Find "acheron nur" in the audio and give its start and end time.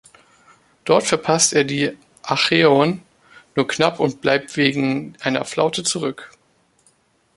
2.23-3.67